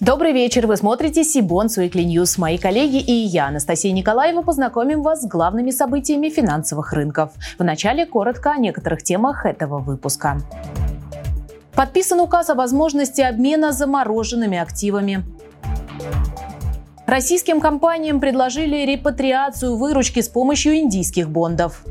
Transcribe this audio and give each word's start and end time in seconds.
Добрый 0.00 0.32
вечер. 0.32 0.66
Вы 0.66 0.78
смотрите 0.78 1.24
Cbonds 1.24 1.68
Weekly 1.68 2.00
News. 2.04 2.38
Мои 2.38 2.56
коллеги 2.56 2.96
и 2.96 3.12
я, 3.12 3.48
Анастасия 3.48 3.92
Николаева, 3.92 4.40
познакомим 4.40 5.02
вас 5.02 5.20
с 5.20 5.28
главными 5.28 5.70
событиями 5.70 6.30
финансовых 6.30 6.94
рынков. 6.94 7.32
Вначале 7.58 8.06
коротко 8.06 8.52
о 8.52 8.56
некоторых 8.56 9.02
темах 9.02 9.44
этого 9.44 9.78
выпуска. 9.78 10.38
Подписан 11.74 12.18
указ 12.20 12.48
о 12.48 12.54
возможности 12.54 13.20
обмена 13.20 13.72
замороженными 13.72 14.56
активами. 14.56 15.22
Российским 17.06 17.60
компаниям 17.60 18.20
предложили 18.20 18.86
репатриацию 18.86 19.76
выручки 19.76 20.20
с 20.20 20.30
помощью 20.30 20.76
индийских 20.78 21.28
бондов. 21.28 21.84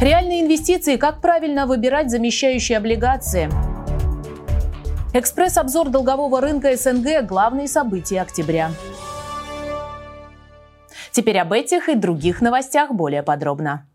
Реальные 0.00 0.42
инвестиции. 0.42 0.96
Как 0.96 1.20
правильно 1.20 1.66
выбирать 1.66 2.10
замещающие 2.10 2.76
облигации? 2.76 3.48
Экспресс-обзор 5.16 5.90
долгового 5.90 6.40
рынка 6.40 6.76
СНГ– 6.76 7.24
главные 7.28 7.68
события 7.68 8.20
октября. 8.20 8.72
Теперь 11.12 11.38
об 11.38 11.52
этих 11.52 11.88
и 11.88 11.94
других 11.94 12.40
новостях 12.40 12.90
более 12.90 13.22
подробно. 13.22 13.86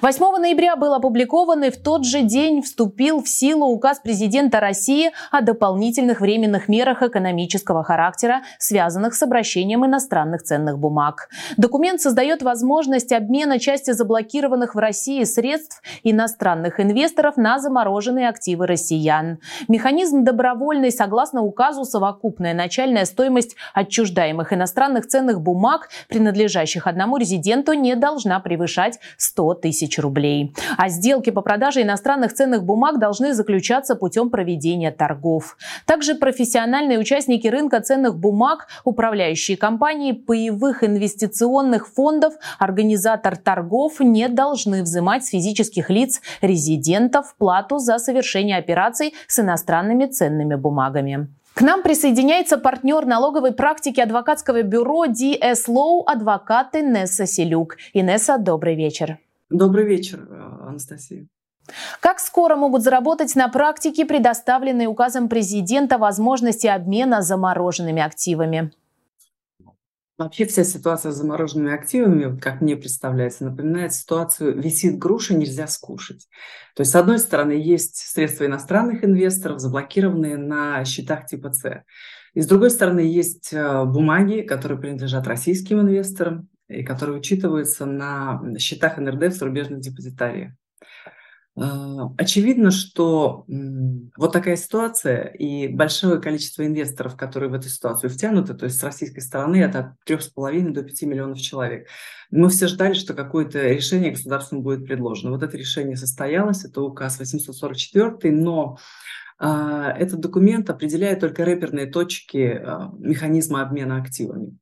8 0.00 0.40
ноября 0.40 0.76
был 0.76 0.94
опубликован 0.94 1.64
и 1.64 1.70
в 1.70 1.76
тот 1.76 2.04
же 2.04 2.22
день 2.22 2.62
вступил 2.62 3.22
в 3.22 3.28
силу 3.28 3.66
указ 3.66 4.00
президента 4.00 4.60
России 4.60 5.12
о 5.30 5.40
дополнительных 5.40 6.20
временных 6.20 6.68
мерах 6.68 7.02
экономического 7.02 7.84
характера, 7.84 8.42
связанных 8.58 9.14
с 9.14 9.22
обращением 9.22 9.86
иностранных 9.86 10.42
ценных 10.42 10.78
бумаг. 10.78 11.28
Документ 11.56 12.00
создает 12.00 12.42
возможность 12.42 13.12
обмена 13.12 13.58
части 13.58 13.92
заблокированных 13.92 14.74
в 14.74 14.78
России 14.78 15.22
средств 15.24 15.80
иностранных 16.02 16.80
инвесторов 16.80 17.36
на 17.36 17.58
замороженные 17.58 18.28
активы 18.28 18.66
россиян. 18.66 19.38
Механизм 19.68 20.24
добровольный, 20.24 20.90
согласно 20.90 21.42
указу, 21.42 21.84
совокупная 21.84 22.54
начальная 22.54 23.04
стоимость 23.04 23.54
отчуждаемых 23.74 24.52
иностранных 24.52 25.06
ценных 25.06 25.40
бумаг, 25.40 25.88
принадлежащих 26.08 26.86
одному 26.86 27.16
резиденту, 27.16 27.74
не 27.74 27.94
должна 27.94 28.40
превышать 28.40 28.98
100 29.16 29.54
тысяч 29.54 29.67
тысяч 29.68 29.98
рублей. 29.98 30.54
А 30.78 30.88
сделки 30.88 31.30
по 31.30 31.42
продаже 31.42 31.82
иностранных 31.82 32.32
ценных 32.32 32.64
бумаг 32.64 32.98
должны 32.98 33.34
заключаться 33.34 33.96
путем 33.96 34.30
проведения 34.30 34.90
торгов. 34.90 35.58
Также 35.84 36.14
профессиональные 36.14 36.98
участники 36.98 37.46
рынка 37.48 37.80
ценных 37.80 38.16
бумаг, 38.16 38.68
управляющие 38.84 39.58
компании 39.58 40.12
паевых 40.12 40.82
инвестиционных 40.82 41.86
фондов, 41.88 42.34
организатор 42.58 43.36
торгов 43.36 44.00
не 44.00 44.28
должны 44.28 44.82
взимать 44.82 45.26
с 45.26 45.28
физических 45.28 45.90
лиц 45.90 46.22
резидентов 46.40 47.34
плату 47.36 47.78
за 47.78 47.98
совершение 47.98 48.56
операций 48.56 49.14
с 49.26 49.38
иностранными 49.38 50.06
ценными 50.06 50.54
бумагами. 50.54 51.28
К 51.54 51.60
нам 51.60 51.82
присоединяется 51.82 52.56
партнер 52.56 53.04
налоговой 53.04 53.52
практики 53.52 54.00
адвокатского 54.00 54.62
бюро 54.62 55.06
DS 55.06 55.66
Law 55.68 56.04
адвокаты 56.06 56.82
Несса 56.82 57.26
Селюк. 57.26 57.76
Инесса, 57.92 58.38
добрый 58.38 58.76
вечер. 58.76 59.18
Добрый 59.50 59.86
вечер, 59.86 60.26
э, 60.28 60.68
Анастасия. 60.68 61.26
Как 62.00 62.18
скоро 62.18 62.56
могут 62.56 62.82
заработать 62.82 63.34
на 63.34 63.48
практике 63.48 64.04
предоставленные 64.04 64.88
указом 64.88 65.28
президента 65.28 65.98
возможности 65.98 66.66
обмена 66.66 67.22
замороженными 67.22 68.02
активами? 68.02 68.72
Вообще 70.18 70.46
вся 70.46 70.64
ситуация 70.64 71.12
с 71.12 71.16
замороженными 71.16 71.72
активами, 71.72 72.38
как 72.40 72.60
мне 72.60 72.76
представляется, 72.76 73.44
напоминает 73.44 73.94
ситуацию 73.94 74.60
«висит 74.60 74.98
груша, 74.98 75.34
нельзя 75.34 75.68
скушать». 75.68 76.28
То 76.74 76.80
есть, 76.80 76.90
с 76.90 76.96
одной 76.96 77.20
стороны, 77.20 77.52
есть 77.52 77.96
средства 77.96 78.44
иностранных 78.44 79.04
инвесторов, 79.04 79.60
заблокированные 79.60 80.36
на 80.36 80.84
счетах 80.84 81.26
типа 81.26 81.52
С. 81.52 81.84
И 82.34 82.40
с 82.40 82.48
другой 82.48 82.70
стороны, 82.70 83.00
есть 83.00 83.52
э, 83.52 83.84
бумаги, 83.84 84.40
которые 84.40 84.78
принадлежат 84.78 85.26
российским 85.28 85.80
инвесторам, 85.80 86.48
и 86.68 86.82
которые 86.82 87.18
учитываются 87.18 87.86
на 87.86 88.40
счетах 88.58 88.98
НРД 88.98 89.32
в 89.32 89.36
зарубежных 89.36 89.80
депозитариях. 89.80 90.52
А, 91.60 92.12
очевидно, 92.16 92.70
что 92.70 93.44
вот 94.16 94.32
такая 94.32 94.56
ситуация 94.56 95.24
и 95.24 95.66
большое 95.68 96.20
количество 96.20 96.64
инвесторов, 96.64 97.16
которые 97.16 97.50
в 97.50 97.54
эту 97.54 97.68
ситуацию 97.68 98.10
втянуты, 98.10 98.54
то 98.54 98.66
есть 98.66 98.78
с 98.78 98.84
российской 98.84 99.20
стороны 99.20 99.56
это 99.56 99.78
от 100.06 100.10
3,5 100.10 100.70
до 100.70 100.82
5 100.82 101.02
миллионов 101.02 101.40
человек. 101.40 101.88
Мы 102.30 102.48
все 102.50 102.68
ждали, 102.68 102.94
что 102.94 103.14
какое-то 103.14 103.60
решение 103.68 104.12
государством 104.12 104.62
будет 104.62 104.86
предложено. 104.86 105.32
Вот 105.32 105.42
это 105.42 105.56
решение 105.56 105.96
состоялось, 105.96 106.64
это 106.64 106.82
указ 106.82 107.18
844, 107.18 108.32
но 108.32 108.78
а, 109.40 109.92
этот 109.92 110.20
документ 110.20 110.68
определяет 110.70 111.20
только 111.20 111.44
реперные 111.44 111.86
точки 111.86 112.60
а, 112.62 112.92
механизма 112.98 113.62
обмена 113.62 113.96
активами. 114.00 114.58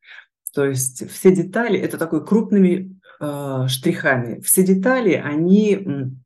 То 0.56 0.64
есть 0.64 1.06
все 1.10 1.36
детали, 1.36 1.78
это 1.78 1.98
такой 1.98 2.24
крупными 2.24 2.98
э, 3.20 3.66
штрихами, 3.68 4.40
все 4.40 4.62
детали, 4.62 5.12
они 5.12 6.16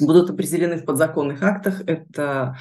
будут 0.00 0.28
определены 0.28 0.78
в 0.78 0.84
подзаконных 0.84 1.40
актах. 1.44 1.82
Это 1.86 2.58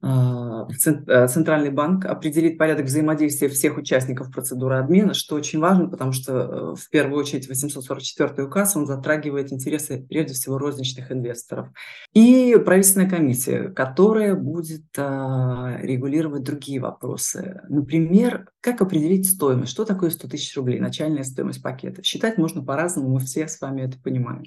Центральный 0.00 1.70
банк 1.70 2.04
определит 2.04 2.56
порядок 2.56 2.86
взаимодействия 2.86 3.48
всех 3.48 3.76
участников 3.78 4.30
процедуры 4.30 4.76
обмена, 4.76 5.12
что 5.12 5.34
очень 5.34 5.58
важно, 5.58 5.88
потому 5.88 6.12
что 6.12 6.32
э, 6.32 6.74
в 6.76 6.88
первую 6.90 7.18
очередь 7.18 7.48
844 7.48 8.44
указ, 8.44 8.76
он 8.76 8.86
затрагивает 8.86 9.52
интересы 9.52 10.06
прежде 10.08 10.34
всего 10.34 10.56
розничных 10.56 11.10
инвесторов. 11.10 11.70
И 12.12 12.56
правительственная 12.64 13.10
комиссия, 13.10 13.70
которая 13.70 14.36
будет 14.36 14.86
а, 14.96 15.78
регулировать 15.82 16.44
другие 16.44 16.78
вопросы. 16.78 17.60
Например, 17.68 18.48
как 18.60 18.80
определить 18.80 19.28
стоимость, 19.28 19.72
что 19.72 19.84
такое 19.84 20.10
100 20.10 20.28
тысяч 20.28 20.56
рублей, 20.56 20.78
начальная 20.78 21.24
стоимость 21.24 21.62
пакета. 21.62 22.04
Считать 22.04 22.38
можно 22.38 22.62
по-разному, 22.62 23.08
мы 23.08 23.20
все 23.20 23.48
с 23.48 23.60
вами 23.60 23.82
это 23.82 23.98
понимаем. 24.00 24.44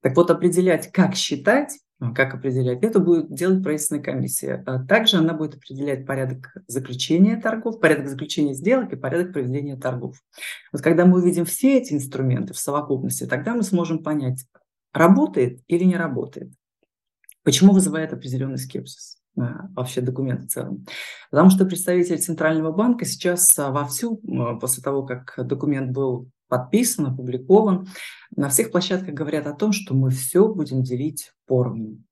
Так 0.00 0.16
вот, 0.16 0.32
определять, 0.32 0.90
как 0.90 1.14
считать, 1.14 1.78
а, 1.78 1.91
как 2.10 2.34
определять, 2.34 2.82
это 2.82 2.98
будет 2.98 3.32
делать 3.32 3.62
правительственная 3.62 4.02
комиссия. 4.02 4.62
А 4.66 4.84
также 4.84 5.18
она 5.18 5.34
будет 5.34 5.54
определять 5.54 6.04
порядок 6.04 6.56
заключения 6.66 7.36
торгов, 7.36 7.80
порядок 7.80 8.08
заключения 8.08 8.54
сделок 8.54 8.92
и 8.92 8.96
порядок 8.96 9.32
проведения 9.32 9.76
торгов. 9.76 10.16
Вот 10.72 10.82
когда 10.82 11.06
мы 11.06 11.18
увидим 11.20 11.44
все 11.44 11.78
эти 11.78 11.92
инструменты 11.94 12.54
в 12.54 12.58
совокупности, 12.58 13.26
тогда 13.26 13.54
мы 13.54 13.62
сможем 13.62 14.02
понять, 14.02 14.44
работает 14.92 15.60
или 15.68 15.84
не 15.84 15.96
работает. 15.96 16.52
Почему 17.44 17.72
вызывает 17.72 18.12
определенный 18.12 18.58
скепсис? 18.58 19.18
А, 19.38 19.68
вообще 19.74 20.00
документы 20.00 20.46
в 20.46 20.50
целом. 20.50 20.84
Потому 21.30 21.50
что 21.50 21.64
представитель 21.64 22.18
Центрального 22.18 22.72
банка 22.72 23.04
сейчас 23.04 23.56
вовсю, 23.56 24.20
после 24.60 24.82
того, 24.82 25.04
как 25.04 25.34
документ 25.46 25.92
был 25.92 26.28
подписан, 26.52 27.06
опубликован. 27.06 27.88
На 28.36 28.50
всех 28.50 28.72
площадках 28.72 29.14
говорят 29.14 29.46
о 29.46 29.54
том, 29.54 29.72
что 29.72 29.94
мы 29.94 30.10
все 30.10 30.46
будем 30.46 30.82
делить 30.82 31.32
поровну. 31.46 32.02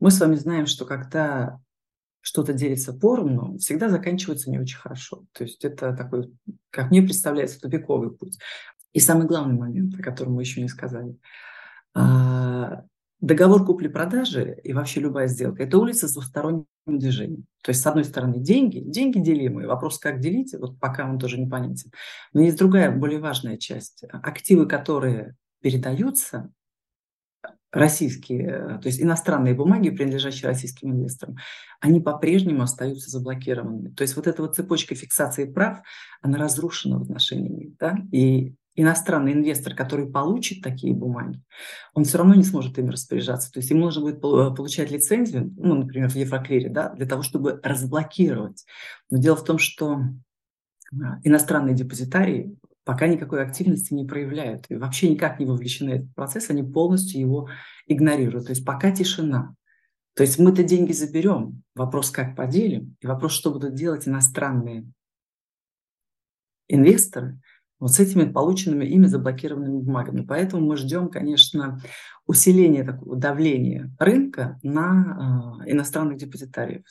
Мы 0.00 0.10
с 0.10 0.18
вами 0.18 0.34
знаем, 0.36 0.64
что 0.64 0.86
когда 0.86 1.60
что-то 2.22 2.54
делится 2.54 2.94
поровну, 2.94 3.58
всегда 3.58 3.90
заканчивается 3.90 4.50
не 4.50 4.58
очень 4.58 4.78
хорошо. 4.78 5.26
То 5.32 5.44
есть 5.44 5.62
это 5.62 5.94
такой, 5.94 6.32
как 6.70 6.90
мне 6.90 7.02
представляется, 7.02 7.60
тупиковый 7.60 8.10
путь. 8.10 8.38
И 8.94 8.98
самый 8.98 9.26
главный 9.26 9.58
момент, 9.58 9.94
о 10.00 10.02
котором 10.02 10.36
мы 10.36 10.42
еще 10.42 10.62
не 10.62 10.68
сказали. 10.68 11.18
Договор 13.22 13.64
купли-продажи 13.64 14.58
и 14.64 14.72
вообще 14.72 14.98
любая 14.98 15.28
сделка– 15.28 15.62
это 15.64 15.78
улица 15.78 16.08
с 16.08 16.12
двусторонним 16.12 16.66
движением. 16.86 17.46
То 17.62 17.70
есть, 17.70 17.80
с 17.80 17.86
одной 17.86 18.04
стороны, 18.04 18.40
деньги, 18.40 18.80
деньги 18.80 19.20
делимые. 19.20 19.68
Вопрос, 19.68 20.00
как 20.00 20.18
делить, 20.18 20.52
вот 20.58 20.80
пока 20.80 21.08
он 21.08 21.20
тоже 21.20 21.40
непонятен. 21.40 21.92
Но 22.32 22.40
есть 22.42 22.58
другая, 22.58 22.90
более 22.90 23.20
важная 23.20 23.58
часть. 23.58 24.02
Активы, 24.10 24.66
которые 24.66 25.36
передаются, 25.60 26.50
российские, 27.70 28.80
то 28.82 28.86
есть 28.86 29.00
иностранные 29.00 29.54
бумаги, 29.54 29.90
принадлежащие 29.90 30.48
российским 30.48 30.90
инвесторам, 30.90 31.36
они 31.80 32.00
по-прежнему 32.00 32.62
остаются 32.62 33.08
заблокированными. 33.08 33.94
То 33.94 34.02
есть 34.02 34.16
вот 34.16 34.26
эта 34.26 34.42
вот 34.42 34.56
цепочка 34.56 34.94
фиксации 34.94 35.44
прав, 35.44 35.80
она 36.20 36.38
разрушена 36.38 36.98
в 36.98 37.02
отношении 37.02 37.48
них. 37.48 37.76
Да? 37.78 37.96
И 38.10 38.56
иностранный 38.74 39.32
инвестор, 39.32 39.74
который 39.74 40.10
получит 40.10 40.62
такие 40.62 40.94
бумаги, 40.94 41.42
он 41.94 42.04
все 42.04 42.18
равно 42.18 42.34
не 42.34 42.44
сможет 42.44 42.78
ими 42.78 42.90
распоряжаться. 42.90 43.52
То 43.52 43.60
есть 43.60 43.70
ему 43.70 43.82
нужно 43.82 44.02
будет 44.02 44.20
получать 44.20 44.90
лицензию, 44.90 45.52
ну, 45.56 45.74
например, 45.74 46.08
в 46.08 46.16
Евроклире, 46.16 46.70
да, 46.70 46.90
для 46.90 47.06
того, 47.06 47.22
чтобы 47.22 47.60
разблокировать. 47.62 48.64
Но 49.10 49.18
дело 49.18 49.36
в 49.36 49.44
том, 49.44 49.58
что 49.58 50.00
а, 50.92 51.20
иностранные 51.22 51.74
депозитарии 51.74 52.56
пока 52.84 53.06
никакой 53.06 53.42
активности 53.42 53.94
не 53.94 54.06
проявляют 54.06 54.66
и 54.68 54.76
вообще 54.76 55.08
никак 55.08 55.38
не 55.38 55.46
вовлечены 55.46 55.90
в 55.90 55.94
этот 55.94 56.14
процесс, 56.14 56.50
они 56.50 56.62
полностью 56.62 57.20
его 57.20 57.48
игнорируют. 57.86 58.46
То 58.46 58.52
есть 58.52 58.64
пока 58.64 58.90
тишина. 58.90 59.54
То 60.14 60.24
есть 60.24 60.38
мы-то 60.38 60.62
деньги 60.62 60.92
заберем, 60.92 61.62
вопрос 61.74 62.10
как 62.10 62.36
поделим, 62.36 62.96
и 63.00 63.06
вопрос, 63.06 63.32
что 63.32 63.50
будут 63.50 63.74
делать 63.74 64.08
иностранные 64.08 64.86
инвесторы– 66.68 67.38
вот 67.82 67.90
с 67.90 67.98
этими 67.98 68.30
полученными 68.30 68.84
ими 68.84 69.06
заблокированными 69.06 69.80
бумагами. 69.80 70.24
Поэтому 70.24 70.64
мы 70.64 70.76
ждем, 70.76 71.08
конечно, 71.08 71.80
усиления 72.28 72.84
такого 72.84 73.16
давления 73.16 73.90
рынка 73.98 74.60
на 74.62 75.58
э, 75.66 75.72
иностранных 75.72 76.16
депозитариев. 76.16 76.84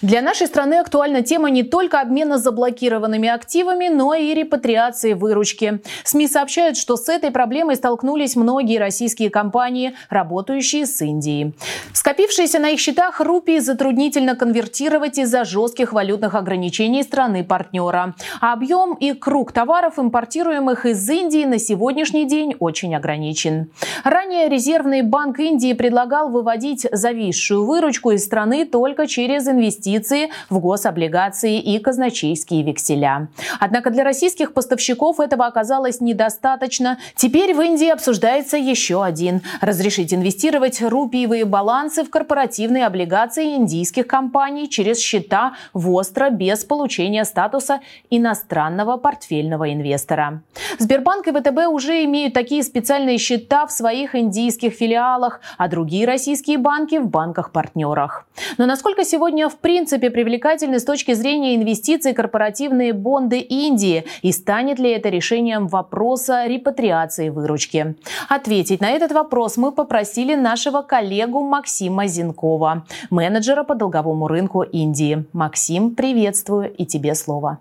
Для 0.00 0.22
нашей 0.22 0.46
страны 0.46 0.74
актуальна 0.74 1.22
тема 1.22 1.50
не 1.50 1.64
только 1.64 2.00
обмена 2.00 2.38
заблокированными 2.38 3.28
активами, 3.28 3.88
но 3.88 4.14
и 4.14 4.32
репатриации 4.32 5.14
выручки. 5.14 5.80
СМИ 6.04 6.28
сообщают, 6.28 6.76
что 6.76 6.96
с 6.96 7.08
этой 7.08 7.32
проблемой 7.32 7.74
столкнулись 7.74 8.36
многие 8.36 8.78
российские 8.78 9.28
компании, 9.28 9.94
работающие 10.08 10.86
с 10.86 11.02
Индией. 11.02 11.52
Скопившиеся 11.92 12.60
на 12.60 12.70
их 12.70 12.78
счетах 12.78 13.20
рупии 13.20 13.58
затруднительно 13.58 14.36
конвертировать 14.36 15.18
из-за 15.18 15.44
жестких 15.44 15.92
валютных 15.92 16.36
ограничений 16.36 17.02
страны-партнера. 17.02 18.14
А 18.40 18.52
объем 18.52 18.94
и 18.94 19.14
круг 19.14 19.50
товаров, 19.50 19.98
импортируемых 19.98 20.86
из 20.86 21.10
Индии, 21.10 21.44
на 21.44 21.58
сегодняшний 21.58 22.24
день 22.24 22.54
очень 22.60 22.94
ограничен. 22.94 23.72
Ранее 24.04 24.48
Резервный 24.48 25.02
банк 25.02 25.40
Индии 25.40 25.72
предлагал 25.72 26.28
выводить 26.28 26.86
зависшую 26.92 27.66
выручку 27.66 28.12
из 28.12 28.24
страны 28.24 28.64
только 28.64 29.08
через 29.08 29.48
инвестиции 29.48 29.87
инвестиции 29.88 30.30
в 30.50 30.58
гособлигации 30.58 31.58
и 31.58 31.78
казначейские 31.78 32.62
векселя. 32.62 33.28
Однако 33.60 33.90
для 33.90 34.04
российских 34.04 34.52
поставщиков 34.52 35.20
этого 35.20 35.46
оказалось 35.46 36.00
недостаточно. 36.00 36.98
Теперь 37.16 37.54
в 37.54 37.60
Индии 37.60 37.88
обсуждается 37.88 38.56
еще 38.56 39.04
один– 39.04 39.42
разрешить 39.60 40.12
инвестировать 40.12 40.82
рупиевые 40.82 41.44
балансы 41.44 42.04
в 42.04 42.10
корпоративные 42.10 42.86
облигации 42.86 43.56
индийских 43.56 44.06
компаний 44.06 44.68
через 44.68 44.98
счета 44.98 45.54
в 45.72 45.90
остро 45.90 46.30
без 46.30 46.64
получения 46.64 47.24
статуса 47.24 47.80
иностранного 48.10 48.96
портфельного 48.96 49.72
инвестора. 49.72 50.42
Сбербанк 50.78 51.26
и 51.28 51.32
ВТБ 51.32 51.68
уже 51.70 52.04
имеют 52.04 52.34
такие 52.34 52.62
специальные 52.62 53.18
счета 53.18 53.66
в 53.66 53.72
своих 53.72 54.14
индийских 54.14 54.72
филиалах, 54.74 55.40
а 55.56 55.68
другие 55.68 56.06
российские 56.06 56.58
банки 56.58 56.98
в 56.98 57.06
банках-партнерах. 57.06 58.26
Но 58.58 58.66
насколько 58.66 59.04
сегодня 59.04 59.48
в 59.48 59.56
принципе 59.56 59.77
принципе 59.78 60.10
привлекательны 60.10 60.80
с 60.80 60.84
точки 60.84 61.14
зрения 61.14 61.54
инвестиций 61.54 62.12
корпоративные 62.12 62.92
бонды 62.92 63.38
Индии 63.38 64.04
и 64.22 64.32
станет 64.32 64.80
ли 64.80 64.90
это 64.90 65.08
решением 65.08 65.68
вопроса 65.68 66.46
репатриации 66.48 67.28
выручки? 67.28 67.94
Ответить 68.28 68.80
на 68.80 68.90
этот 68.90 69.12
вопрос 69.12 69.56
мы 69.56 69.70
попросили 69.70 70.34
нашего 70.34 70.82
коллегу 70.82 71.42
Максима 71.42 72.08
Зинкова, 72.08 72.86
менеджера 73.10 73.62
по 73.62 73.76
долговому 73.76 74.26
рынку 74.26 74.62
Индии. 74.62 75.26
Максим, 75.32 75.94
приветствую 75.94 76.74
и 76.74 76.84
тебе 76.84 77.14
слово. 77.14 77.60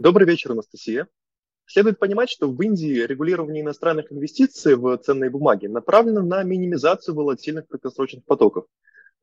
Добрый 0.00 0.26
вечер, 0.26 0.50
Анастасия. 0.50 1.06
Следует 1.66 2.00
понимать, 2.00 2.30
что 2.30 2.48
в 2.48 2.60
Индии 2.62 3.06
регулирование 3.06 3.62
иностранных 3.62 4.10
инвестиций 4.10 4.74
в 4.74 4.96
ценные 4.96 5.30
бумаги 5.30 5.68
направлено 5.68 6.20
на 6.20 6.42
минимизацию 6.42 7.14
волатильных 7.14 7.68
краткосрочных 7.68 8.24
потоков, 8.24 8.64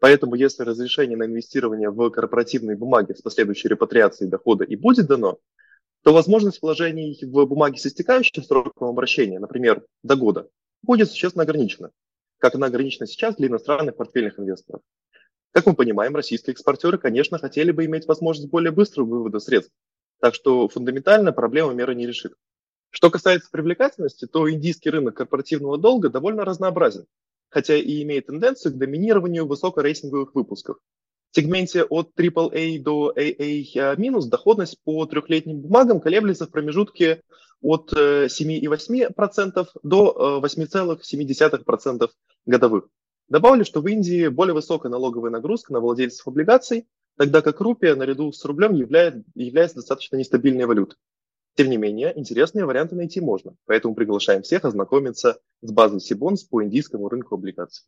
Поэтому, 0.01 0.33
если 0.33 0.63
разрешение 0.63 1.15
на 1.15 1.25
инвестирование 1.25 1.92
в 1.92 2.09
корпоративные 2.09 2.75
бумаги 2.75 3.13
с 3.13 3.21
последующей 3.21 3.68
репатриацией 3.68 4.31
дохода 4.31 4.63
и 4.63 4.75
будет 4.75 5.06
дано, 5.06 5.38
то 6.03 6.12
возможность 6.12 6.59
вложений 6.59 7.19
в 7.21 7.45
бумаги 7.45 7.77
с 7.77 7.86
истекающим 7.86 8.42
сроком 8.42 8.88
обращения, 8.88 9.38
например, 9.38 9.86
до 10.01 10.15
года, 10.15 10.50
будет 10.81 11.12
существенно 11.12 11.44
ограничена, 11.44 11.92
как 12.39 12.56
она 12.56 12.65
ограничена 12.65 13.06
сейчас 13.06 13.36
для 13.36 13.48
иностранных 13.48 13.95
портфельных 13.95 14.39
инвесторов. 14.39 14.81
Как 15.51 15.68
мы 15.68 15.75
понимаем, 15.75 16.15
российские 16.15 16.54
экспортеры, 16.54 16.97
конечно, 16.97 17.38
хотели 17.38 17.69
бы 17.69 17.86
иметь 17.86 18.07
возможность 18.07 18.50
более 18.50 18.71
быстрого 18.71 19.06
вывода 19.06 19.39
средств, 19.39 19.71
так 20.19 20.33
что 20.33 20.68
фундаментально 20.68 21.31
проблема 21.31 21.74
меры 21.74 21.94
не 21.94 22.07
решит. 22.07 22.33
Что 22.89 23.12
касается 23.12 23.50
привлекательности, 23.51 24.25
то 24.25 24.50
индийский 24.50 24.89
рынок 24.89 25.18
корпоративного 25.18 25.77
долга 25.77 26.09
довольно 26.09 26.44
разнообразен 26.44 27.06
хотя 27.51 27.75
и 27.75 28.01
имеет 28.01 28.25
тенденцию 28.25 28.74
к 28.74 28.77
доминированию 28.77 29.45
высокорейтинговых 29.45 30.33
выпусков. 30.33 30.77
В 31.31 31.36
сегменте 31.36 31.83
от 31.83 32.12
AAA 32.18 32.80
до 32.80 33.13
AA- 33.15 34.27
доходность 34.27 34.77
по 34.83 35.06
трехлетним 35.06 35.59
бумагам 35.59 36.01
колеблется 36.01 36.48
в 36.48 36.51
промежутке 36.51 37.21
от 37.62 37.94
7,8% 37.94 39.51
э, 39.56 39.65
до 39.83 40.42
8,7% 40.44 42.03
э, 42.03 42.07
годовых. 42.45 42.88
Добавлю, 43.30 43.63
что 43.63 43.81
в 43.81 43.88
Индии 43.88 44.27
более 44.27 44.54
высокая 44.54 44.89
налоговая 44.89 45.31
нагрузка 45.31 45.71
на 45.71 45.80
владельцев 45.80 46.27
облигаций, 46.27 46.88
тогда 47.18 47.42
как 47.42 47.62
рупия 47.62 47.95
наряду 47.95 48.31
с 48.33 48.44
рублем 48.44 48.74
является, 48.74 49.24
является 49.36 49.77
достаточно 49.77 50.18
нестабильной 50.18 50.65
валютой. 50.65 50.97
Тем 51.56 51.69
не 51.69 51.77
менее, 51.77 52.13
интересные 52.18 52.65
варианты 52.65 52.95
найти 52.95 53.19
можно, 53.19 53.56
поэтому 53.65 53.94
приглашаем 53.94 54.42
всех 54.42 54.63
ознакомиться 54.63 55.39
с 55.62 55.71
базой 55.71 56.00
Сибонс 56.00 56.44
по 56.44 56.63
индийскому 56.63 57.09
рынку 57.09 57.36
облигаций. 57.36 57.86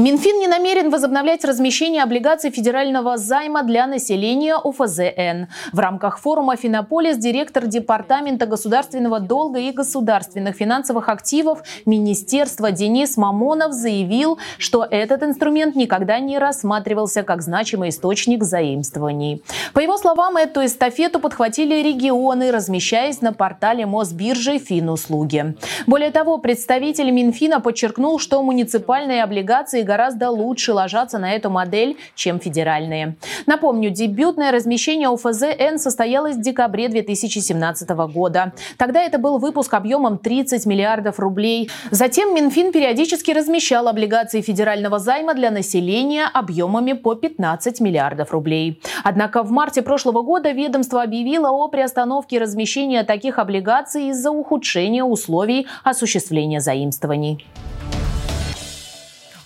Минфин 0.00 0.38
не 0.38 0.48
намерен 0.48 0.88
возобновлять 0.88 1.44
размещение 1.44 2.02
облигаций 2.02 2.50
федерального 2.50 3.18
займа 3.18 3.62
для 3.64 3.86
населения 3.86 4.56
УФЗН. 4.56 5.44
В 5.74 5.78
рамках 5.78 6.18
форума 6.18 6.56
«Финополис» 6.56 7.18
директор 7.18 7.66
Департамента 7.66 8.46
государственного 8.46 9.20
долга 9.20 9.58
и 9.58 9.72
государственных 9.72 10.56
финансовых 10.56 11.10
активов 11.10 11.62
Министерства 11.84 12.70
Денис 12.70 13.18
Мамонов 13.18 13.74
заявил, 13.74 14.38
что 14.56 14.86
этот 14.90 15.22
инструмент 15.22 15.76
никогда 15.76 16.18
не 16.18 16.38
рассматривался 16.38 17.22
как 17.22 17.42
значимый 17.42 17.90
источник 17.90 18.42
заимствований. 18.42 19.42
По 19.74 19.80
его 19.80 19.98
словам, 19.98 20.38
эту 20.38 20.64
эстафету 20.64 21.20
подхватили 21.20 21.82
регионы, 21.82 22.50
размещаясь 22.50 23.20
на 23.20 23.34
портале 23.34 23.84
Мосбиржи 23.84 24.56
Финуслуги. 24.56 25.56
Более 25.86 26.10
того, 26.10 26.38
представитель 26.38 27.10
Минфина 27.10 27.60
подчеркнул, 27.60 28.18
что 28.18 28.42
муниципальные 28.42 29.22
облигации 29.22 29.89
гораздо 29.90 30.30
лучше 30.30 30.72
ложатся 30.72 31.18
на 31.18 31.32
эту 31.32 31.50
модель, 31.50 31.96
чем 32.14 32.38
федеральные. 32.38 33.16
Напомню, 33.46 33.90
дебютное 33.90 34.52
размещение 34.52 35.08
УФЗ-Н 35.08 35.78
состоялось 35.78 36.36
в 36.36 36.40
декабре 36.40 36.88
2017 36.88 37.88
года. 38.14 38.52
Тогда 38.76 39.02
это 39.02 39.18
был 39.18 39.38
выпуск 39.38 39.74
объемом 39.74 40.18
30 40.18 40.66
миллиардов 40.66 41.18
рублей. 41.18 41.70
Затем 41.90 42.34
Минфин 42.36 42.70
периодически 42.70 43.32
размещал 43.32 43.88
облигации 43.88 44.42
федерального 44.42 45.00
займа 45.00 45.34
для 45.34 45.50
населения 45.50 46.26
объемами 46.32 46.92
по 46.92 47.16
15 47.16 47.80
миллиардов 47.80 48.30
рублей. 48.30 48.80
Однако 49.02 49.42
в 49.42 49.50
марте 49.50 49.82
прошлого 49.82 50.22
года 50.22 50.52
ведомство 50.52 51.02
объявило 51.02 51.50
о 51.50 51.66
приостановке 51.66 52.38
размещения 52.38 53.02
таких 53.02 53.40
облигаций 53.40 54.10
из-за 54.10 54.30
ухудшения 54.30 55.02
условий 55.02 55.66
осуществления 55.82 56.60
заимствований. 56.60 57.44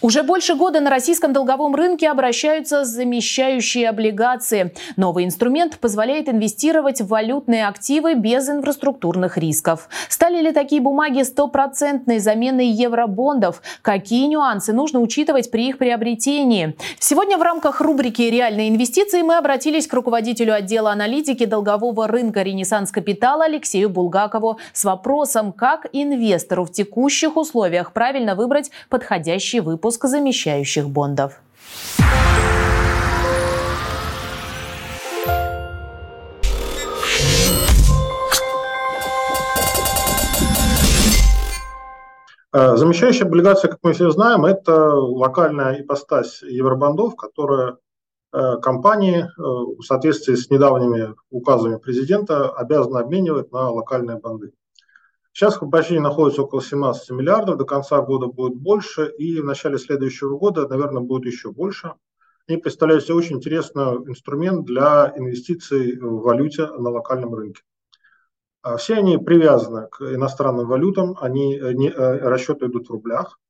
Уже 0.05 0.23
больше 0.23 0.55
года 0.55 0.81
на 0.81 0.91
российском 0.91 1.33
долговом 1.33 1.75
рынке 1.75 2.11
обращаются 2.11 2.85
замещающие 2.85 3.89
облигации. 3.89 4.75
Новый 4.97 5.25
инструмент 5.25 5.79
позволяет 5.79 6.29
инвестировать 6.29 7.01
в 7.01 7.07
валютные 7.07 7.67
активы 7.67 8.13
без 8.13 8.51
инфраструктурных 8.51 9.39
рисков. 9.39 9.89
Стали 10.11 10.43
ли 10.43 10.53
такие 10.53 10.83
бумаги 10.83 11.23
стопроцентной 11.23 12.19
заменой 12.19 12.67
евробондов? 12.67 13.63
Какие 13.81 14.27
нюансы 14.27 14.75
нужно 14.75 15.01
учитывать 15.01 15.51
при 15.51 15.71
их 15.71 15.79
приобретении? 15.79 16.77
Сегодня 16.99 17.39
в 17.39 17.43
рамках 17.43 17.81
рубрики 17.81 18.21
«Реальные 18.21 18.69
инвестиции» 18.69 19.23
мы 19.23 19.39
обратились 19.39 19.87
к 19.87 19.95
руководителю 19.95 20.53
отдела 20.53 20.93
аналитики 20.93 21.47
долгового 21.47 22.09
рынка 22.09 22.43
«Ренессанс 22.43 22.91
Капитал» 22.91 23.41
Алексею 23.41 23.89
Булгакову 23.89 24.59
с 24.75 24.85
вопросом, 24.85 25.51
как 25.51 25.87
инвестору 25.95 26.67
в 26.67 26.73
текущих 26.73 27.39
условиях 27.39 27.95
правильно 27.95 28.35
выбрать 28.35 28.71
подходящий 28.91 29.61
выпуск 29.61 29.94
выпуск 29.95 30.07
замещающих 30.07 30.89
бондов. 30.89 31.41
Э, 42.53 42.77
замещающая 42.77 43.27
облигация, 43.27 43.71
как 43.71 43.79
мы 43.83 43.93
все 43.93 44.11
знаем, 44.11 44.45
это 44.45 44.95
локальная 44.95 45.81
ипостась 45.81 46.43
евробандов, 46.43 47.17
которая 47.17 47.77
э, 48.33 48.57
компании 48.63 49.23
э, 49.23 49.29
в 49.37 49.83
соответствии 49.83 50.35
с 50.35 50.51
недавними 50.51 51.15
указами 51.31 51.79
президента 51.79 52.51
обязаны 52.51 52.99
обменивать 52.99 53.53
на 53.53 53.71
локальные 53.71 54.19
банды. 54.19 54.53
Сейчас 55.35 55.61
обращении 55.61 55.99
находится 55.99 56.43
около 56.43 56.62
17 56.62 57.11
миллиардов, 57.11 57.59
до 57.59 57.64
конца 57.64 58.00
года 58.00 58.29
будет 58.29 58.55
больше, 58.55 59.12
и 59.19 59.41
в 59.41 59.45
начале 59.45 59.79
следующего 59.79 60.38
года, 60.38 60.69
наверное, 60.69 61.03
будет 61.03 61.26
еще 61.26 61.50
больше. 61.50 61.95
Они 62.47 62.57
представляют 62.57 63.03
себе 63.03 63.17
очень 63.17 63.38
интересный 63.38 63.97
инструмент 64.07 64.64
для 64.64 65.12
инвестиций 65.17 65.99
в 65.99 66.23
валюте 66.23 66.69
на 66.69 66.88
локальном 66.91 67.35
рынке. 67.35 67.62
А 68.62 68.76
все 68.76 68.95
они 68.95 69.19
привязаны 69.19 69.88
к 69.88 70.03
иностранным 70.03 70.69
валютам, 70.69 71.17
они, 71.21 71.59
не, 71.59 71.88
э, 71.91 72.19
расчеты 72.19 72.67
идут 72.67 72.87
в 72.87 72.93
рублях. 72.93 73.41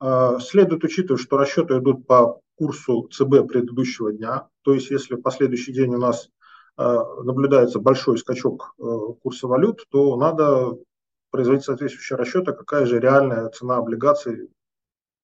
А 0.00 0.38
следует 0.38 0.82
учитывать, 0.82 1.20
что 1.20 1.36
расчеты 1.36 1.76
идут 1.76 2.06
по 2.06 2.40
курсу 2.56 3.06
ЦБ 3.12 3.46
предыдущего 3.46 4.14
дня, 4.14 4.48
то 4.62 4.72
есть 4.72 4.90
если 4.90 5.16
в 5.16 5.20
последующий 5.20 5.74
день 5.74 5.94
у 5.94 5.98
нас 5.98 6.30
э, 6.78 6.98
наблюдается 7.22 7.80
большой 7.80 8.16
скачок 8.16 8.74
э, 8.78 8.82
курса 9.22 9.46
валют, 9.46 9.84
то 9.90 10.16
надо 10.16 10.78
производить 11.30 11.64
соответствующие 11.64 12.16
расчеты, 12.16 12.52
какая 12.52 12.86
же 12.86 13.00
реальная 13.00 13.48
цена 13.50 13.76
облигаций 13.76 14.50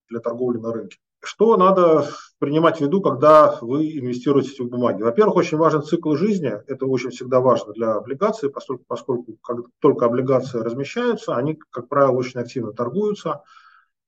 для 0.09 0.21
торговли 0.21 0.59
на 0.59 0.73
рынке. 0.73 0.99
что 1.23 1.57
надо 1.57 2.07
принимать 2.39 2.79
в 2.79 2.81
виду, 2.83 3.01
когда 3.01 3.59
вы 3.63 3.99
инвестируете 3.99 4.63
в 4.63 4.69
бумаги? 4.69 5.03
Во-первых, 5.03 5.37
очень 5.37 5.57
важен 5.57 5.83
цикл 5.83 6.15
жизни. 6.15 6.53
Это 6.67 6.87
очень 6.87 7.11
всегда 7.11 7.41
важно 7.41 7.73
для 7.73 7.95
облигаций, 7.95 8.51
поскольку, 8.51 8.85
поскольку 8.87 9.37
как 9.43 9.59
только 9.81 10.05
облигации 10.05 10.59
размещаются, 10.59 11.35
они, 11.35 11.59
как 11.71 11.89
правило, 11.89 12.17
очень 12.17 12.41
активно 12.41 12.73
торгуются. 12.73 13.43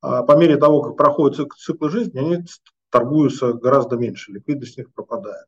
А 0.02 0.22
по 0.22 0.36
мере 0.36 0.58
того, 0.58 0.82
как 0.82 0.96
проходит 0.96 1.48
цикл 1.56 1.88
жизни, 1.88 2.18
они 2.18 2.44
торгуются 2.90 3.54
гораздо 3.54 3.96
меньше, 3.96 4.32
ликвидность 4.32 4.76
у 4.76 4.82
них 4.82 4.92
пропадает. 4.92 5.46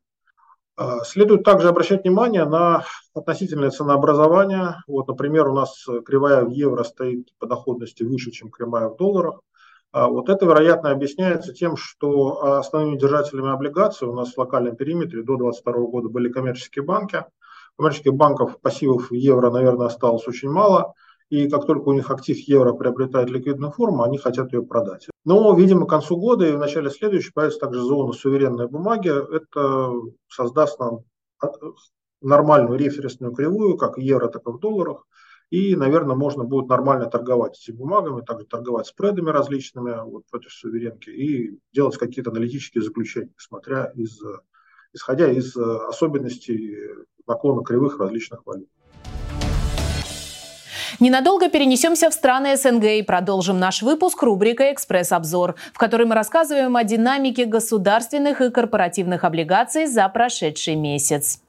А, 0.79 1.03
следует 1.03 1.43
также 1.43 1.67
обращать 1.67 2.05
внимание 2.05 2.45
на 2.45 2.85
относительное 3.13 3.69
ценообразование. 3.69 4.77
Вот, 4.87 5.09
например, 5.09 5.49
у 5.49 5.53
нас 5.53 5.85
кривая 6.05 6.45
в 6.45 6.51
евро 6.51 6.85
стоит 6.85 7.27
по 7.37 7.47
доходности 7.47 8.03
выше, 8.03 8.31
чем 8.31 8.49
кривая 8.49 8.87
в 8.87 8.95
долларах. 8.95 9.41
А 9.91 10.07
вот 10.07 10.29
это, 10.29 10.45
вероятно, 10.45 10.91
объясняется 10.91 11.51
тем, 11.51 11.75
что 11.75 12.59
основными 12.59 12.97
держателями 12.97 13.51
облигаций 13.51 14.07
у 14.07 14.13
нас 14.13 14.33
в 14.33 14.37
локальном 14.37 14.77
периметре 14.77 15.21
до 15.21 15.35
2022 15.35 15.73
года 15.87 16.07
были 16.07 16.29
коммерческие 16.31 16.85
банки. 16.85 17.25
Коммерческих 17.75 18.13
банков 18.13 18.61
пассивов 18.61 19.09
в 19.09 19.13
евро, 19.13 19.51
наверное, 19.51 19.87
осталось 19.87 20.29
очень 20.29 20.49
мало. 20.49 20.93
И 21.29 21.49
как 21.49 21.65
только 21.65 21.89
у 21.89 21.93
них 21.93 22.09
актив 22.09 22.37
евро 22.47 22.71
приобретает 22.71 23.29
ликвидную 23.29 23.73
форму, 23.73 24.03
они 24.03 24.17
хотят 24.17 24.53
ее 24.53 24.63
продать. 24.63 25.09
Но, 25.29 25.53
видимо, 25.53 25.85
к 25.85 25.89
концу 25.89 26.17
года 26.17 26.47
и 26.47 26.53
в 26.53 26.57
начале 26.57 26.89
следующего 26.89 27.33
появится 27.35 27.59
также 27.59 27.81
зона 27.81 28.13
суверенной 28.13 28.67
бумаги. 28.67 29.09
Это 29.09 29.91
создаст 30.27 30.79
нам 30.79 31.01
нормальную 32.19 32.79
референсную 32.79 33.31
кривую, 33.35 33.77
как 33.77 33.97
в 33.97 33.99
евро, 33.99 34.27
так 34.27 34.41
и 34.47 34.49
в 34.49 34.57
долларах. 34.57 35.05
И, 35.51 35.75
наверное, 35.75 36.15
можно 36.15 36.45
будет 36.45 36.67
нормально 36.67 37.05
торговать 37.05 37.59
этими 37.59 37.75
бумагами, 37.75 38.21
также 38.21 38.47
торговать 38.47 38.87
спредами 38.87 39.29
различными 39.29 40.03
вот, 40.03 40.23
против 40.31 40.51
суверенки 40.51 41.11
и 41.11 41.59
делать 41.71 41.97
какие-то 41.97 42.31
аналитические 42.31 42.83
заключения, 42.83 43.35
смотря 43.37 43.91
из, 43.93 44.19
исходя 44.93 45.31
из 45.31 45.55
особенностей 45.55 46.75
наклона 47.27 47.61
кривых 47.63 47.99
различных 47.99 48.47
валют. 48.47 48.67
Ненадолго 50.99 51.47
перенесемся 51.47 52.09
в 52.09 52.13
страны 52.13 52.57
СНГ 52.57 52.83
и 52.83 53.01
продолжим 53.03 53.57
наш 53.57 53.81
выпуск 53.81 54.21
рубрика 54.21 54.73
«Экспресс-обзор», 54.73 55.55
в 55.73 55.77
которой 55.77 56.05
мы 56.05 56.13
рассказываем 56.13 56.75
о 56.75 56.83
динамике 56.83 57.45
государственных 57.45 58.41
и 58.41 58.49
корпоративных 58.49 59.23
облигаций 59.23 59.85
за 59.85 60.09
прошедший 60.09 60.75
месяц. 60.75 61.39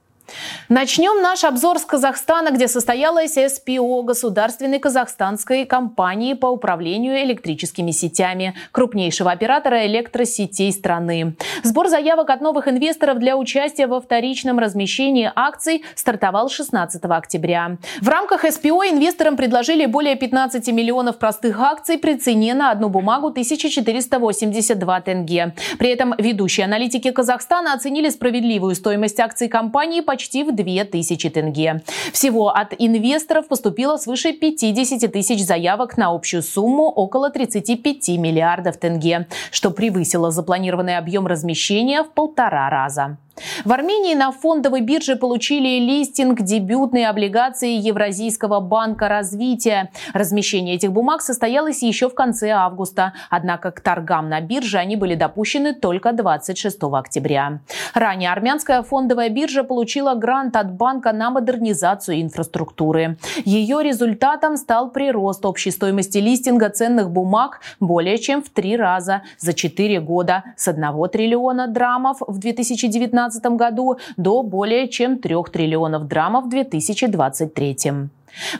Начнем 0.69 1.21
наш 1.23 1.45
обзор 1.45 1.79
с 1.79 1.85
Казахстана, 1.85 2.51
где 2.51 2.69
состоялась 2.69 3.35
СПО 3.35 4.03
государственной 4.03 4.79
казахстанской 4.79 5.65
компании 5.65 6.35
по 6.35 6.47
управлению 6.47 7.23
электрическими 7.23 7.91
сетями, 7.91 8.55
крупнейшего 8.73 9.31
оператора 9.31 9.87
электросетей 9.87 10.73
страны. 10.73 11.37
Сбор 11.63 11.89
заявок 11.89 12.31
от 12.31 12.41
новых 12.41 12.69
инвесторов 12.69 13.19
для 13.19 13.37
участия 13.37 13.87
во 13.87 14.01
вторичном 14.01 14.59
размещении 14.59 15.31
акций 15.35 15.85
стартовал 15.95 16.49
16 16.49 17.05
октября. 17.05 17.79
В 18.01 18.09
рамках 18.09 18.45
СПО 18.45 18.89
инвесторам 18.89 19.37
предложили 19.37 19.87
более 19.87 20.17
15 20.17 20.69
миллионов 20.69 21.19
простых 21.19 21.61
акций 21.61 21.99
при 21.99 22.15
цене 22.15 22.55
на 22.55 22.71
одну 22.71 22.89
бумагу 22.89 23.29
1482 23.29 25.01
тенге. 25.01 25.55
При 25.79 25.91
этом 25.91 26.15
ведущие 26.17 26.67
аналитики 26.67 27.11
Казахстана 27.11 27.75
оценили 27.75 28.09
справедливую 28.09 28.75
стоимость 28.75 29.19
акций 29.19 29.49
компании 29.49 30.01
почти 30.01 30.20
почти 30.21 30.45
в 30.45 30.55
2000 30.55 31.31
тенге. 31.31 31.83
Всего 32.13 32.51
от 32.51 32.75
инвесторов 32.79 33.49
поступило 33.49 33.97
свыше 33.97 34.33
50 34.35 35.11
тысяч 35.11 35.43
заявок 35.43 35.97
на 35.97 36.15
общую 36.15 36.43
сумму 36.43 36.91
около 36.91 37.31
35 37.31 38.19
миллиардов 38.19 38.77
тенге, 38.77 39.27
что 39.51 39.71
превысило 39.71 40.31
запланированный 40.31 40.99
объем 40.99 41.27
размещения 41.27 42.03
в 42.03 42.11
полтора 42.11 42.69
раза. 42.69 43.17
В 43.65 43.73
Армении 43.73 44.15
на 44.15 44.33
фондовой 44.33 44.81
бирже 44.81 45.17
получили 45.17 45.79
листинг 45.79 46.43
дебютные 46.43 47.09
облигации 47.09 47.73
Евразийского 47.73 48.61
банка 48.61 49.09
развития. 49.09 49.91
Размещение 50.13 50.75
этих 50.75 50.93
бумаг 50.93 51.23
состоялось 51.23 51.83
еще 51.83 52.09
в 52.09 52.15
конце 52.15 52.51
августа, 52.51 53.13
однако 53.29 53.71
к 53.71 53.81
торгам 53.81 54.29
на 54.29 54.41
бирже 54.41 54.79
они 54.79 54.97
были 54.97 55.15
допущены 55.15 55.75
только 55.75 56.13
26 56.13 56.79
октября. 56.83 57.61
Ранее 57.95 58.31
армянская 58.31 58.83
фондовая 58.83 59.29
биржа 59.29 59.65
получила 59.65 60.15
грант 60.15 60.57
от 60.57 60.73
банка 60.73 61.13
на 61.13 61.31
модернизацию 61.31 62.21
инфраструктуры. 62.21 63.17
Ее 63.45 63.83
результатом 63.83 64.57
стал 64.57 64.91
прирост 64.91 65.45
общей 65.47 65.71
стоимости 65.71 66.19
листинга 66.19 66.71
ценных 66.71 67.11
бумаг 67.11 67.61
более 67.79 68.19
чем 68.19 68.43
в 68.43 68.51
три 68.51 68.77
раза 68.77 69.23
за 69.39 69.53
четыре 69.53 70.01
года 70.01 70.45
с 70.57 70.69
1 70.69 71.09
триллиона 71.11 71.67
драмов 71.67 72.19
в 72.27 72.39
2019 72.39 73.30
2019 73.31 73.57
году 73.57 73.99
до 74.17 74.43
более 74.43 74.89
чем 74.89 75.19
3 75.19 75.35
триллионов 75.53 76.09
драмов 76.09 76.45
в 76.45 76.49
2023. 76.49 78.11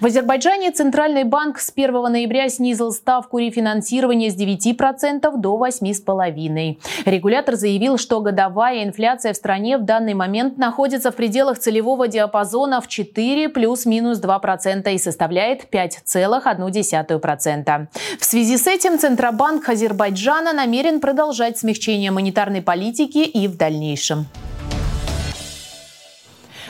В 0.01 0.07
Азербайджане 0.07 0.71
Центральный 0.71 1.25
банк 1.25 1.59
с 1.59 1.73
1 1.75 1.93
ноября 1.93 2.49
снизил 2.49 2.93
ставку 2.93 3.39
рефинансирования 3.39 4.31
с 4.31 4.37
9% 4.37 5.37
до 5.37 5.67
8,5%. 5.67 6.77
Регулятор 7.07 7.57
заявил, 7.57 7.99
что 7.99 8.21
годовая 8.21 8.85
инфляция 8.85 9.33
в 9.33 9.37
стране 9.37 9.79
в 9.79 9.85
данный 9.85 10.15
момент 10.15 10.59
находится 10.59 11.11
в 11.11 11.17
пределах 11.17 11.59
целевого 11.59 12.07
диапазона 12.09 12.81
в 12.81 12.89
4 12.89 13.49
плюс-минус 13.49 14.21
2% 14.21 14.93
и 14.93 14.99
составляет 14.99 15.67
5,1%. 15.73 17.87
В 18.19 18.25
связи 18.25 18.57
с 18.57 18.67
этим 18.67 18.99
Центробанк 18.99 19.69
Азербайджана 19.69 20.53
намерен 20.53 21.01
продолжать 21.01 21.59
смягчение 21.59 22.11
монетарной 22.11 22.63
политики 22.63 23.19
и 23.19 23.47
в 23.49 23.57
дальнейшем. 23.57 24.27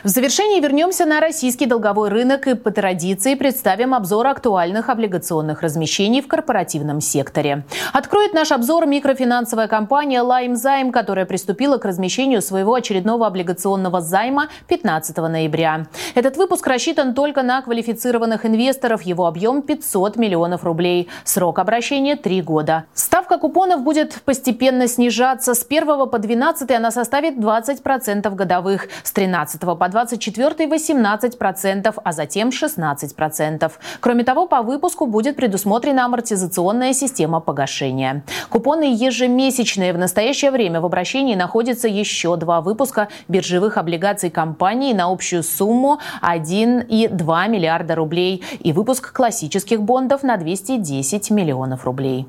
В 0.03 0.09
завершении 0.09 0.61
вернемся 0.61 1.05
на 1.05 1.21
российский 1.21 1.67
долговой 1.67 2.09
рынок 2.09 2.47
и 2.47 2.55
по 2.55 2.71
традиции 2.71 3.35
представим 3.35 3.93
обзор 3.93 4.29
актуальных 4.29 4.89
облигационных 4.89 5.61
размещений 5.61 6.23
в 6.23 6.27
корпоративном 6.27 7.03
секторе. 7.03 7.65
Откроет 7.93 8.33
наш 8.33 8.51
обзор 8.51 8.87
микрофинансовая 8.87 9.69
компания 9.69 10.23
«Лаймзайм», 10.23 10.91
которая 10.91 11.27
приступила 11.27 11.77
к 11.77 11.85
размещению 11.85 12.41
своего 12.41 12.73
очередного 12.73 13.27
облигационного 13.27 14.01
займа 14.01 14.49
15 14.69 15.19
ноября. 15.19 15.87
Этот 16.15 16.39
выпуск 16.39 16.67
рассчитан 16.67 17.13
только 17.13 17.43
на 17.43 17.61
квалифицированных 17.61 18.47
инвесторов. 18.47 19.03
Его 19.03 19.27
объем 19.27 19.61
500 19.61 20.17
миллионов 20.17 20.65
рублей. 20.65 21.11
Срок 21.25 21.59
обращения– 21.59 22.17
3 22.17 22.41
года. 22.41 22.85
Ставка 22.95 23.37
купонов 23.37 23.83
будет 23.83 24.23
постепенно 24.25 24.89
снижаться. 24.89 25.53
С 25.53 25.63
1 25.69 26.09
по 26.09 26.19
12 26.19 26.71
она 26.71 26.91
составит 26.91 27.37
20% 27.37 28.35
годовых. 28.35 28.89
С 29.03 29.13
13 29.13 29.61
по 29.61 29.90
24 29.91 30.67
18%, 30.67 31.95
а 32.03 32.13
затем 32.13 32.49
16%. 32.49 33.73
Кроме 34.01 34.25
того, 34.25 34.47
по 34.47 34.63
выпуску 34.63 35.07
будет 35.07 35.37
предусмотрена 35.37 36.05
амортизационная 36.05 36.93
система 36.93 37.41
погашения. 37.41 38.23
Купоны 38.49 38.95
ежемесячные. 38.95 39.93
В 39.93 39.99
настоящее 39.99 40.51
время 40.51 40.81
в 40.81 40.87
обращении 40.87 41.35
находится 41.35 41.89
еще 41.89 42.37
два 42.37 42.61
выпуска 42.61 43.09
биржевых 43.29 43.77
облигаций 43.77 44.31
компании 44.31 44.93
на 44.93 45.11
общую 45.13 45.43
сумму 45.43 45.99
1,2 46.23 47.49
миллиарда 47.49 47.95
рублей 47.95 48.43
и 48.61 48.73
выпуск 48.73 49.13
классических 49.13 49.83
бондов 49.83 50.23
на 50.23 50.37
210 50.37 51.31
миллионов 51.31 51.85
рублей. 51.85 52.27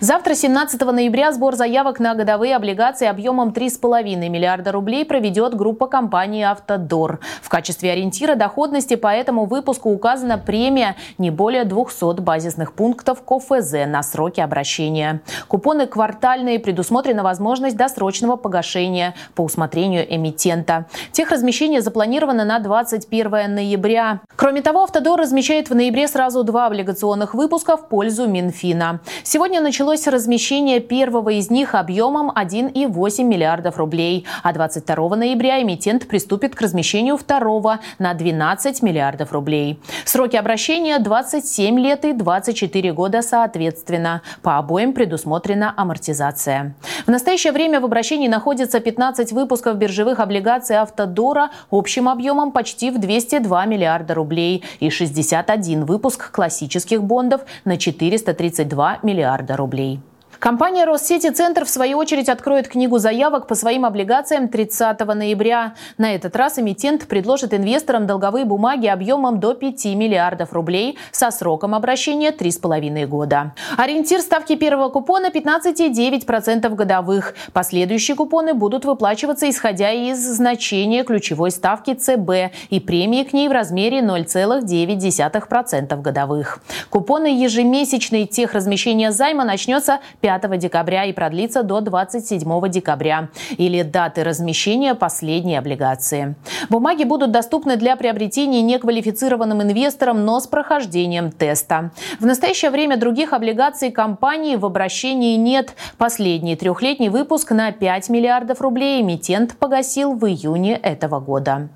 Завтра, 0.00 0.34
17 0.34 0.80
ноября, 0.80 1.32
сбор 1.32 1.54
заявок 1.54 2.00
на 2.00 2.14
годовые 2.14 2.56
облигации 2.56 3.06
объемом 3.06 3.50
3,5 3.50 4.28
миллиарда 4.28 4.72
рублей 4.72 5.04
проведет 5.04 5.54
группа 5.54 5.86
компании 5.86 6.42
«Автодор». 6.42 7.20
В 7.42 7.48
качестве 7.48 7.92
ориентира 7.92 8.34
доходности 8.34 8.96
по 8.96 9.08
этому 9.08 9.44
выпуску 9.46 9.90
указана 9.90 10.38
премия 10.38 10.96
не 11.18 11.30
более 11.30 11.64
200 11.64 12.20
базисных 12.20 12.72
пунктов 12.72 13.22
КОФЗ 13.22 13.72
на 13.86 14.02
сроки 14.02 14.40
обращения. 14.40 15.20
Купоны 15.48 15.86
квартальные, 15.86 16.58
предусмотрена 16.58 17.22
возможность 17.22 17.76
досрочного 17.76 18.36
погашения 18.36 19.14
по 19.34 19.42
усмотрению 19.42 20.06
эмитента. 20.14 20.86
Техразмещение 21.12 21.82
запланировано 21.82 22.44
на 22.44 22.58
21 22.58 23.54
ноября. 23.54 24.20
Кроме 24.36 24.62
того, 24.62 24.82
«Автодор» 24.82 25.20
размещает 25.20 25.70
в 25.70 25.74
ноябре 25.74 26.08
сразу 26.08 26.42
два 26.44 26.66
облигационных 26.66 27.34
выпуска 27.34 27.76
в 27.76 27.88
пользу 27.88 28.26
Минфина. 28.26 29.00
Сегодня 29.22 29.59
началось 29.62 30.06
размещение 30.06 30.80
первого 30.80 31.30
из 31.30 31.50
них 31.50 31.74
объемом 31.74 32.30
1,8 32.30 33.24
миллиардов 33.24 33.76
рублей, 33.76 34.26
а 34.42 34.52
22 34.52 35.16
ноября 35.16 35.62
эмитент 35.62 36.08
приступит 36.08 36.54
к 36.54 36.60
размещению 36.60 37.16
второго 37.16 37.80
на 37.98 38.14
12 38.14 38.82
миллиардов 38.82 39.32
рублей. 39.32 39.80
Сроки 40.04 40.36
обращения 40.36 40.98
27 40.98 41.78
лет 41.78 42.04
и 42.04 42.12
24 42.12 42.92
года 42.92 43.22
соответственно. 43.22 44.22
По 44.42 44.58
обоим 44.58 44.92
предусмотрена 44.92 45.74
амортизация. 45.76 46.74
В 47.06 47.10
настоящее 47.10 47.52
время 47.52 47.80
в 47.80 47.84
обращении 47.84 48.28
находится 48.28 48.80
15 48.80 49.32
выпусков 49.32 49.76
биржевых 49.76 50.20
облигаций 50.20 50.76
«Автодора» 50.76 51.50
общим 51.70 52.08
объемом 52.08 52.52
почти 52.52 52.90
в 52.90 52.98
202 52.98 53.66
миллиарда 53.66 54.14
рублей 54.14 54.64
и 54.80 54.90
61 54.90 55.84
выпуск 55.84 56.30
классических 56.30 57.02
бондов 57.02 57.42
на 57.64 57.76
432 57.76 58.98
миллиарда 59.02 59.49
рублей. 59.56 60.00
Компания 60.40 60.86
Россети 60.86 61.28
Центр, 61.28 61.66
в 61.66 61.68
свою 61.68 61.98
очередь, 61.98 62.30
откроет 62.30 62.66
книгу 62.66 62.96
заявок 62.96 63.46
по 63.46 63.54
своим 63.54 63.84
облигациям 63.84 64.48
30 64.48 64.98
ноября. 65.04 65.74
На 65.98 66.14
этот 66.14 66.34
раз 66.34 66.58
эмитент 66.58 67.06
предложит 67.06 67.52
инвесторам 67.52 68.06
долговые 68.06 68.46
бумаги 68.46 68.86
объемом 68.86 69.38
до 69.38 69.52
5 69.52 69.84
миллиардов 69.96 70.54
рублей 70.54 70.96
со 71.12 71.30
сроком 71.30 71.74
обращения 71.74 72.30
3,5 72.30 73.06
года. 73.06 73.52
Ориентир 73.76 74.20
ставки 74.20 74.56
первого 74.56 74.88
купона 74.88 75.26
15,9% 75.26 76.74
годовых. 76.74 77.34
Последующие 77.52 78.16
купоны 78.16 78.54
будут 78.54 78.86
выплачиваться 78.86 79.50
исходя 79.50 79.92
из 79.92 80.20
значения 80.20 81.04
ключевой 81.04 81.50
ставки 81.50 81.92
ЦБ 81.92 82.54
и 82.70 82.80
премии 82.80 83.24
к 83.24 83.34
ней 83.34 83.50
в 83.50 83.52
размере 83.52 83.98
0,9% 83.98 86.00
годовых. 86.00 86.62
Купоны 86.88 87.26
ежемесячной 87.26 88.24
техразмещения 88.24 89.10
займа 89.10 89.44
начнется 89.44 89.98
5 90.22 90.29
декабря 90.38 91.04
и 91.04 91.12
продлится 91.12 91.62
до 91.62 91.80
27 91.80 92.68
декабря 92.68 93.28
или 93.56 93.82
даты 93.82 94.24
размещения 94.24 94.94
последней 94.94 95.56
облигации. 95.56 96.34
Бумаги 96.68 97.04
будут 97.04 97.32
доступны 97.32 97.76
для 97.76 97.96
приобретения 97.96 98.62
неквалифицированным 98.62 99.62
инвесторам, 99.62 100.24
но 100.24 100.40
с 100.40 100.46
прохождением 100.46 101.32
теста. 101.32 101.90
В 102.20 102.26
настоящее 102.26 102.70
время 102.70 102.96
других 102.96 103.32
облигаций 103.32 103.90
компании 103.90 104.56
в 104.56 104.64
обращении 104.64 105.36
нет. 105.36 105.74
Последний 105.98 106.56
трехлетний 106.56 107.08
выпуск 107.08 107.50
на 107.52 107.72
5 107.72 108.08
миллиардов 108.10 108.60
рублей 108.60 109.00
эмитент 109.00 109.56
погасил 109.56 110.14
в 110.14 110.26
июне 110.26 110.76
этого 110.76 111.20
года. 111.20 111.68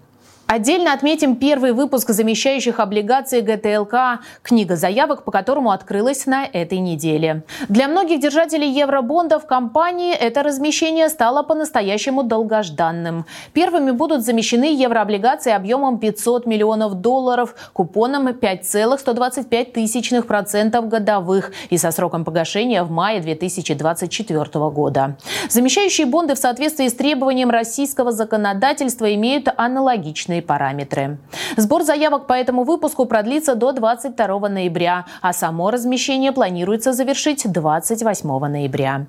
Отдельно 0.47 0.93
отметим 0.93 1.37
первый 1.37 1.73
выпуск 1.73 2.11
замещающих 2.11 2.79
облигаций 2.79 3.41
ГТЛК, 3.41 4.21
книга 4.43 4.77
заявок, 4.77 5.25
по 5.25 5.33
которому 5.33 5.71
открылась 5.71 6.27
на 6.27 6.45
этой 6.45 6.79
неделе. 6.79 7.45
Для 7.71 7.89
многих 7.89 8.21
держателей 8.21 8.71
евробондов 8.71 9.47
компании 9.47 10.15
это 10.15 10.43
размещение 10.43 11.09
стало 11.09 11.43
по-настоящему 11.43 12.23
долгожданным. 12.23 13.25
Первыми 13.55 13.91
будут 13.91 14.23
замещены 14.23 14.77
еврооблигации 14.77 15.51
объемом 15.51 15.99
500 15.99 16.45
миллионов 16.45 16.95
долларов, 16.95 17.55
купоном 17.73 18.35
5,125 18.35 19.73
тысячных 19.73 20.27
процентов 20.27 20.89
годовых 20.89 21.53
и 21.71 21.79
со 21.79 21.91
сроком 21.91 22.25
погашения 22.25 22.85
в 22.85 22.91
мае 22.91 23.21
2024 23.21 24.45
года. 24.71 25.17
Замещающие 25.49 26.07
бонды 26.07 26.35
в 26.35 26.39
соответствии 26.39 26.89
с 26.89 26.95
требованием 26.95 27.49
российского 27.49 28.13
законодательства 28.13 29.13
имеют 29.15 29.49
аналогичные 29.57 30.34
различные 30.35 30.43
параметры. 30.43 31.19
Сбор 31.57 31.83
заявок 31.83 32.27
по 32.27 32.33
этому 32.33 32.65
выпуску 32.65 33.07
продлится 33.07 33.55
до 33.55 33.73
22 33.73 34.49
ноября, 34.49 35.05
а 35.23 35.33
само 35.33 35.71
размещение 35.71 36.33
планируется 36.33 36.93
завершить 36.93 37.51
28 37.51 38.29
ноября. 38.49 39.07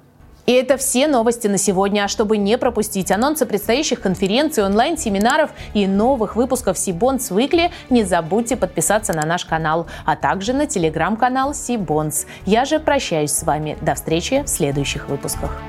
И 0.47 0.51
это 0.51 0.77
все 0.77 1.07
новости 1.07 1.47
на 1.47 1.57
сегодня. 1.57 2.03
А 2.03 2.07
чтобы 2.07 2.37
не 2.37 2.57
пропустить 2.57 3.11
анонсы 3.11 3.47
предстоящих 3.47 3.99
конференций, 3.99 4.63
онлайн-семинаров 4.63 5.49
и 5.73 5.87
новых 5.87 6.35
выпусков 6.35 6.77
Сибонс 6.77 7.31
Weekly, 7.31 7.71
не 7.89 8.03
забудьте 8.03 8.55
подписаться 8.55 9.13
на 9.13 9.25
наш 9.25 9.45
канал, 9.45 9.87
а 10.05 10.15
также 10.15 10.53
на 10.53 10.67
телеграм-канал 10.67 11.55
Сибонс. 11.55 12.27
Я 12.45 12.65
же 12.65 12.79
прощаюсь 12.79 13.31
с 13.31 13.43
вами. 13.43 13.75
До 13.81 13.95
встречи 13.95 14.43
в 14.43 14.47
следующих 14.47 15.09
выпусках. 15.09 15.59